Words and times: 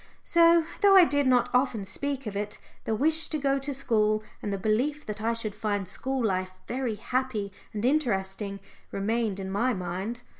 Still, 0.23 0.63
though 0.81 0.95
I 0.95 1.05
did 1.05 1.27
not 1.27 1.51
often 1.53 1.85
speak 1.85 2.25
of 2.25 2.35
it, 2.35 2.57
the 2.85 2.95
wish 2.95 3.27
to 3.27 3.37
go 3.37 3.59
to 3.59 3.71
school, 3.71 4.23
and 4.41 4.51
the 4.51 4.57
belief 4.57 5.05
that 5.05 5.21
I 5.21 5.33
should 5.33 5.53
find 5.53 5.87
school 5.87 6.25
life 6.25 6.49
very 6.67 6.95
happy 6.95 7.51
and 7.71 7.85
interesting, 7.85 8.61
remained 8.91 9.39
in 9.39 9.51
my 9.51 9.75
mind. 9.75 10.23